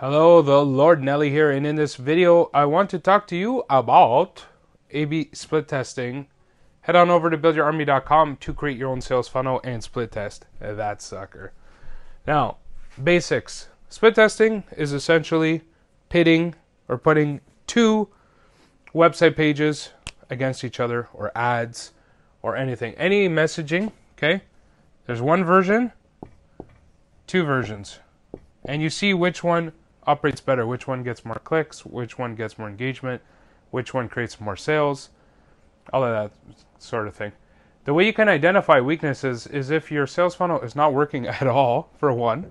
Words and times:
Hello, 0.00 0.42
the 0.42 0.64
Lord 0.64 1.02
Nelly 1.02 1.30
here, 1.30 1.50
and 1.50 1.66
in 1.66 1.74
this 1.74 1.96
video, 1.96 2.50
I 2.54 2.66
want 2.66 2.88
to 2.90 3.00
talk 3.00 3.26
to 3.26 3.36
you 3.36 3.64
about 3.68 4.44
A-B 4.92 5.30
split 5.32 5.66
testing. 5.66 6.28
Head 6.82 6.94
on 6.94 7.10
over 7.10 7.28
to 7.30 7.36
buildyourarmy.com 7.36 8.36
to 8.36 8.54
create 8.54 8.78
your 8.78 8.90
own 8.90 9.00
sales 9.00 9.26
funnel 9.26 9.60
and 9.64 9.82
split 9.82 10.12
test 10.12 10.46
that 10.60 11.02
sucker. 11.02 11.52
Now, 12.28 12.58
basics. 13.02 13.70
Split 13.88 14.14
testing 14.14 14.62
is 14.76 14.92
essentially 14.92 15.62
pitting 16.10 16.54
or 16.86 16.96
putting 16.96 17.40
two 17.66 18.08
website 18.94 19.34
pages 19.34 19.90
against 20.30 20.62
each 20.62 20.78
other 20.78 21.08
or 21.12 21.32
ads 21.36 21.90
or 22.40 22.54
anything. 22.54 22.94
Any 22.94 23.28
messaging, 23.28 23.90
okay? 24.16 24.42
There's 25.06 25.20
one 25.20 25.42
version, 25.42 25.90
two 27.26 27.42
versions. 27.42 27.98
And 28.64 28.80
you 28.80 28.90
see 28.90 29.12
which 29.12 29.42
one 29.42 29.72
operates 30.08 30.40
better, 30.40 30.66
which 30.66 30.88
one 30.88 31.02
gets 31.02 31.24
more 31.24 31.36
clicks, 31.36 31.84
which 31.84 32.18
one 32.18 32.34
gets 32.34 32.58
more 32.58 32.68
engagement, 32.68 33.20
which 33.70 33.92
one 33.92 34.08
creates 34.08 34.40
more 34.40 34.56
sales, 34.56 35.10
all 35.92 36.02
of 36.02 36.10
that 36.10 36.56
sort 36.78 37.06
of 37.06 37.14
thing. 37.14 37.32
The 37.84 37.92
way 37.92 38.06
you 38.06 38.14
can 38.14 38.28
identify 38.28 38.80
weaknesses 38.80 39.46
is 39.46 39.70
if 39.70 39.92
your 39.92 40.06
sales 40.06 40.34
funnel 40.34 40.60
is 40.62 40.74
not 40.74 40.94
working 40.94 41.26
at 41.40 41.46
all, 41.46 41.90
for 41.98 42.10
one, 42.12 42.50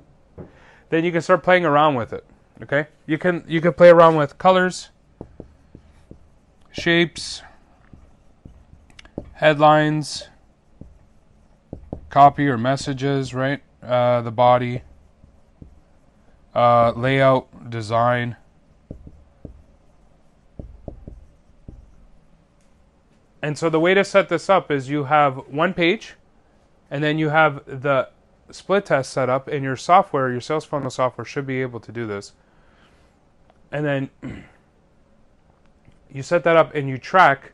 then 0.90 1.04
you 1.04 1.12
can 1.12 1.22
start 1.22 1.42
playing 1.44 1.66
around 1.66 1.96
with 1.96 2.14
it. 2.14 2.24
Okay? 2.62 2.88
You 3.08 3.18
can 3.18 3.44
you 3.48 3.60
can 3.60 3.74
play 3.74 3.90
around 3.90 4.16
with 4.16 4.38
colors, 4.38 4.90
shapes, 6.72 7.42
headlines, 9.34 10.28
copy 12.10 12.48
or 12.48 12.58
messages, 12.58 13.34
right? 13.34 13.62
Uh, 13.82 14.22
the 14.22 14.32
body, 14.32 14.84
uh, 16.54 16.92
layout, 16.96 17.70
design. 17.70 18.36
And 23.42 23.58
so 23.58 23.70
the 23.70 23.80
way 23.80 23.94
to 23.94 24.04
set 24.04 24.30
this 24.30 24.50
up 24.50 24.72
is 24.72 24.90
you 24.90 25.06
have 25.06 25.38
one 25.48 25.74
page, 25.74 26.16
and 26.90 27.04
then 27.04 27.18
you 27.18 27.30
have 27.30 27.64
the 27.66 28.10
split 28.52 28.86
test 28.86 29.12
set 29.12 29.30
up 29.30 29.48
and 29.48 29.64
your 29.64 29.76
software. 29.76 30.32
Your 30.32 30.42
sales 30.42 30.66
funnel 30.66 30.90
software 30.90 31.26
should 31.26 31.46
be 31.46 31.62
able 31.62 31.80
to 31.82 31.92
do 31.92 32.08
this. 32.08 32.34
And 33.72 33.86
then 33.86 34.10
you 36.12 36.24
set 36.24 36.44
that 36.44 36.56
up 36.56 36.74
and 36.74 36.88
you 36.88 36.98
track 36.98 37.54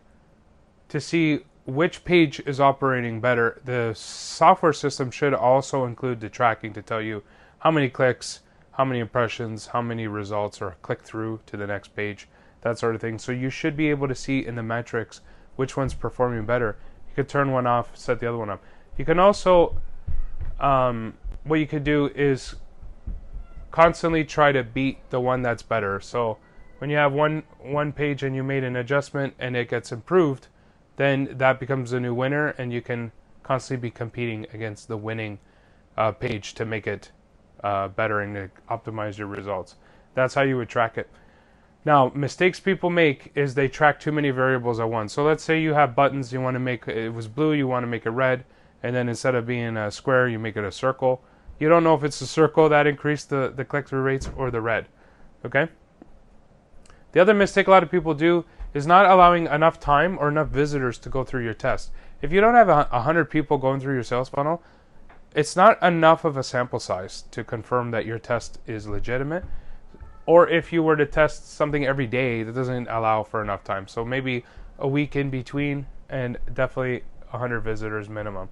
to 0.90 1.00
see 1.02 1.40
which 1.66 2.04
page 2.04 2.40
is 2.42 2.60
operating 2.60 3.22
better. 3.22 3.62
The 3.66 3.94
software 3.96 4.74
system 4.74 5.12
should 5.12 5.34
also 5.34 5.86
include 5.86 6.20
the 6.20 6.30
tracking 6.30 6.74
to 6.74 6.82
tell 6.82 7.02
you 7.02 7.24
how 7.60 7.72
many 7.72 7.90
clicks, 7.90 8.42
how 8.74 8.86
many 8.86 9.00
impressions, 9.00 9.68
how 9.68 9.82
many 9.82 10.08
results 10.08 10.62
or 10.62 10.76
click 10.82 11.02
through 11.02 11.40
to 11.46 11.58
the 11.58 11.68
next 11.68 11.96
page, 11.96 12.28
that 12.62 12.78
sort 12.80 12.96
of 12.96 13.02
thing. 13.02 13.20
So 13.20 13.32
you 13.32 13.50
should 13.50 13.78
be 13.78 13.90
able 13.90 14.08
to 14.08 14.16
see 14.16 14.46
in 14.46 14.56
the 14.56 14.64
metrics 14.64 15.22
which 15.56 15.78
one's 15.78 15.94
performing 15.94 16.46
better. 16.46 16.78
You 17.10 17.16
could 17.16 17.30
turn 17.30 17.52
one 17.52 17.68
off, 17.68 17.96
set 17.96 18.20
the 18.20 18.28
other 18.28 18.38
one 18.38 18.50
up. 18.50 18.64
You 18.98 19.06
can 19.06 19.20
also, 19.20 19.78
um, 20.60 21.14
what 21.44 21.60
you 21.60 21.68
could 21.68 21.84
do 21.84 22.08
is 22.16 22.56
constantly 23.72 24.24
try 24.24 24.52
to 24.52 24.64
beat 24.64 24.98
the 25.10 25.20
one 25.20 25.42
that's 25.42 25.64
better. 25.64 26.00
So 26.00 26.38
when 26.80 26.90
you 26.90 26.98
have 26.98 27.14
one 27.14 27.44
one 27.60 27.92
page 27.92 28.24
and 28.24 28.36
you 28.36 28.44
made 28.44 28.64
an 28.64 28.76
adjustment 28.76 29.34
and 29.40 29.56
it 29.56 29.70
gets 29.70 29.92
improved, 29.92 30.48
then 30.98 31.30
that 31.32 31.60
becomes 31.60 31.92
a 31.94 32.00
new 32.00 32.14
winner, 32.14 32.50
and 32.50 32.72
you 32.72 32.82
can 32.82 33.12
constantly 33.42 33.90
be 33.90 33.92
competing 33.92 34.46
against 34.54 34.88
the 34.88 34.98
winning 34.98 35.40
uh, 35.98 36.12
page 36.12 36.54
to 36.54 36.66
make 36.66 36.86
it 36.86 37.12
uh, 37.64 37.88
to 37.88 38.50
optimize 38.70 39.18
your 39.18 39.28
results. 39.28 39.76
That's 40.14 40.34
how 40.34 40.42
you 40.42 40.58
would 40.58 40.70
track 40.70 40.98
it. 40.98 41.10
Now, 41.86 42.12
mistakes 42.16 42.60
people 42.60 42.90
make 42.90 43.32
is 43.36 43.56
they 43.56 43.68
track 43.68 44.00
too 44.00 44.12
many 44.12 44.30
variables 44.30 44.80
at 44.80 44.90
once. 44.90 45.12
So 45.12 45.24
let's 45.24 45.44
say 45.44 45.62
you 45.62 45.74
have 45.74 45.96
buttons, 45.96 46.32
you 46.32 46.40
want 46.40 46.56
to 46.56 46.60
make 46.60 46.88
it 46.88 47.10
was 47.10 47.28
blue, 47.28 47.54
you 47.54 47.68
want 47.68 47.84
to 47.84 47.88
make 47.88 48.06
it 48.06 48.12
red, 48.12 48.46
and 48.84 48.96
then 48.96 49.10
instead 49.10 49.36
of 49.36 49.46
being 49.46 49.76
a 49.76 49.92
square, 49.92 50.30
you 50.30 50.40
make 50.40 50.56
it 50.56 50.64
a 50.64 50.72
circle. 50.72 51.22
You 51.60 51.70
don't 51.70 51.84
know 51.84 51.94
if 51.94 52.04
it's 52.04 52.20
the 52.20 52.26
circle 52.26 52.70
that 52.70 52.88
increased 52.88 53.30
the, 53.30 53.52
the 53.54 53.66
click 53.66 53.88
through 53.88 54.02
rates 54.02 54.30
or 54.38 54.50
the 54.50 54.62
red. 54.62 54.88
Okay? 55.46 55.68
The 57.12 57.20
other 57.20 57.34
mistake 57.34 57.68
a 57.68 57.72
lot 57.72 57.84
of 57.84 57.92
people 57.92 58.14
do 58.14 58.46
is 58.74 58.88
not 58.88 59.06
allowing 59.06 59.48
enough 59.48 59.80
time 59.80 60.18
or 60.20 60.30
enough 60.30 60.48
visitors 60.48 60.98
to 61.00 61.10
go 61.10 61.24
through 61.24 61.44
your 61.44 61.54
test. 61.54 61.92
If 62.22 62.32
you 62.32 62.42
don't 62.42 62.56
have 62.56 62.70
a 62.70 62.88
100 62.92 63.26
people 63.30 63.58
going 63.58 63.80
through 63.80 63.94
your 63.94 64.04
sales 64.04 64.30
funnel, 64.30 64.64
it's 65.36 65.56
not 65.56 65.82
enough 65.82 66.26
of 66.26 66.38
a 66.38 66.44
sample 66.44 66.80
size 66.80 67.24
to 67.32 67.44
confirm 67.44 67.92
that 67.92 68.06
your 68.06 68.20
test 68.20 68.60
is 68.68 68.88
legitimate. 68.88 69.44
Or 70.26 70.48
if 70.48 70.72
you 70.72 70.84
were 70.84 70.96
to 70.96 71.06
test 71.06 71.52
something 71.52 71.86
every 71.86 72.08
day, 72.08 72.44
that 72.44 72.54
doesn't 72.54 72.88
allow 72.88 73.24
for 73.24 73.42
enough 73.42 73.64
time. 73.64 73.88
So 73.88 74.06
maybe 74.06 74.46
a 74.80 74.88
week 74.88 75.16
in 75.16 75.30
between 75.30 75.88
and 76.10 76.38
definitely 76.54 77.04
100 77.32 77.62
visitors 77.62 78.10
minimum. 78.10 78.50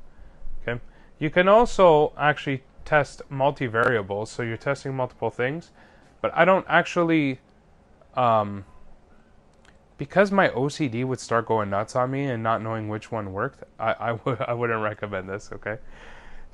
Okay. 0.61 0.81
You 1.19 1.29
can 1.29 1.47
also 1.47 2.13
actually 2.17 2.63
test 2.83 3.21
multi-variables, 3.29 4.31
so 4.31 4.43
you're 4.43 4.57
testing 4.57 4.95
multiple 4.95 5.29
things, 5.29 5.71
but 6.19 6.31
I 6.35 6.45
don't 6.45 6.65
actually 6.67 7.39
um, 8.15 8.65
because 10.01 10.31
my 10.31 10.49
OCD 10.49 11.05
would 11.05 11.19
start 11.19 11.45
going 11.45 11.69
nuts 11.69 11.95
on 11.95 12.09
me 12.09 12.23
and 12.23 12.41
not 12.41 12.59
knowing 12.63 12.89
which 12.89 13.11
one 13.11 13.33
worked, 13.33 13.63
I, 13.79 13.95
I, 13.99 14.07
w- 14.25 14.37
I 14.47 14.51
wouldn't 14.51 14.81
recommend 14.81 15.29
this, 15.29 15.51
okay? 15.53 15.77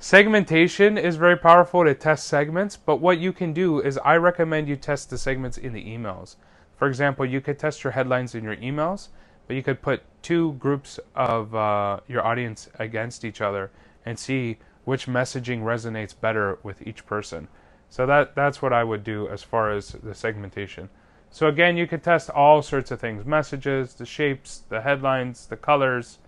Segmentation 0.00 0.96
is 0.96 1.16
very 1.16 1.36
powerful 1.36 1.82
to 1.82 1.92
test 1.92 2.28
segments, 2.28 2.76
but 2.76 3.00
what 3.00 3.18
you 3.18 3.32
can 3.32 3.52
do 3.52 3.80
is 3.80 3.98
I 4.04 4.16
recommend 4.16 4.68
you 4.68 4.76
test 4.76 5.10
the 5.10 5.18
segments 5.18 5.58
in 5.58 5.72
the 5.72 5.84
emails. 5.84 6.36
For 6.76 6.86
example, 6.86 7.26
you 7.26 7.40
could 7.40 7.58
test 7.58 7.82
your 7.82 7.90
headlines 7.90 8.36
in 8.36 8.44
your 8.44 8.54
emails, 8.56 9.08
but 9.48 9.56
you 9.56 9.62
could 9.64 9.82
put 9.82 10.02
two 10.22 10.52
groups 10.52 11.00
of 11.16 11.52
uh, 11.52 11.98
your 12.06 12.24
audience 12.24 12.68
against 12.78 13.24
each 13.24 13.40
other 13.40 13.72
and 14.06 14.16
see 14.16 14.58
which 14.84 15.06
messaging 15.06 15.62
resonates 15.62 16.14
better 16.18 16.60
with 16.62 16.86
each 16.86 17.04
person. 17.04 17.48
So 17.90 18.06
that 18.06 18.36
that's 18.36 18.62
what 18.62 18.72
I 18.72 18.84
would 18.84 19.02
do 19.02 19.26
as 19.28 19.42
far 19.42 19.72
as 19.72 19.88
the 19.88 20.14
segmentation. 20.14 20.90
So 21.30 21.48
again, 21.48 21.76
you 21.76 21.88
could 21.88 22.04
test 22.04 22.30
all 22.30 22.62
sorts 22.62 22.92
of 22.92 23.00
things: 23.00 23.26
messages, 23.26 23.94
the 23.94 24.06
shapes, 24.06 24.62
the 24.68 24.80
headlines, 24.80 25.46
the 25.46 25.56
colors, 25.56 26.18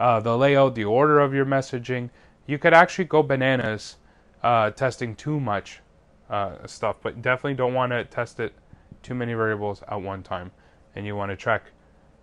uh, 0.00 0.18
the 0.20 0.38
layout, 0.38 0.74
the 0.74 0.86
order 0.86 1.20
of 1.20 1.34
your 1.34 1.44
messaging. 1.44 2.08
You 2.48 2.58
could 2.58 2.72
actually 2.72 3.04
go 3.04 3.22
bananas 3.22 3.96
uh, 4.42 4.70
testing 4.70 5.14
too 5.14 5.38
much 5.38 5.80
uh, 6.30 6.66
stuff, 6.66 6.96
but 7.02 7.20
definitely 7.20 7.54
don't 7.54 7.74
want 7.74 7.92
to 7.92 8.04
test 8.06 8.40
it 8.40 8.54
too 9.02 9.14
many 9.14 9.34
variables 9.34 9.82
at 9.86 10.00
one 10.00 10.22
time, 10.22 10.50
and 10.96 11.04
you 11.04 11.14
want 11.14 11.30
to 11.30 11.36
track 11.36 11.64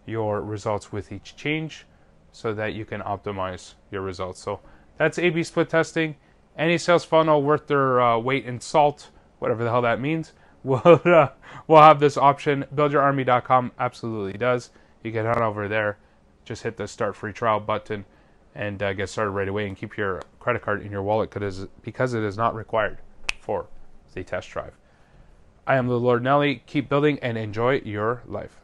your 0.08 0.42
results 0.42 0.92
with 0.92 1.12
each 1.12 1.36
change 1.36 1.86
so 2.32 2.56
that 2.56 2.74
you 2.74 2.86
can 2.86 3.02
optimize 3.02 3.76
your 3.92 4.02
results. 4.02 4.42
So 4.42 4.62
that's 4.98 5.20
A/B 5.20 5.44
split 5.44 5.70
testing. 5.70 6.16
Any 6.58 6.80
sales 6.80 7.06
funnel 7.06 7.44
worth 7.44 7.68
their 7.68 8.02
uh, 8.02 8.18
weight 8.18 8.46
in 8.46 8.60
salt, 8.60 9.12
whatever 9.38 9.64
the 9.64 9.70
hell 9.70 9.84
that 9.84 10.02
means 10.02 10.34
will 10.64 11.02
uh, 11.06 11.30
will 11.68 11.82
have 11.82 12.00
this 12.00 12.18
option. 12.18 12.66
BuildYourArmy.com 12.74 13.74
absolutely 13.78 14.40
does. 14.40 14.72
You 15.04 15.12
can 15.12 15.28
head 15.28 15.38
over 15.38 15.68
there, 15.68 16.00
just 16.46 16.64
hit 16.64 16.78
the 16.78 16.88
start 16.88 17.16
free 17.16 17.32
trial 17.32 17.60
button, 17.60 18.06
and 18.56 18.82
uh, 18.82 18.94
get 18.94 19.10
started 19.10 19.32
right 19.32 19.48
away. 19.48 19.68
And 19.68 19.78
keep 19.78 19.98
your 19.98 20.22
credit 20.40 20.62
card 20.62 20.82
in 20.82 20.92
your 20.92 21.04
wallet 21.04 21.30
because 21.30 21.68
because 21.84 22.14
it 22.14 22.24
is 22.24 22.38
not 22.38 22.56
required 22.56 22.98
for 23.40 23.68
the 24.14 24.24
test 24.24 24.50
drive. 24.50 24.74
I 25.68 25.76
am 25.76 25.88
the 25.88 26.00
Lord 26.00 26.24
Nelly. 26.24 26.64
Keep 26.66 26.90
building 26.90 27.20
and 27.22 27.38
enjoy 27.38 27.82
your 27.84 28.24
life. 28.26 28.62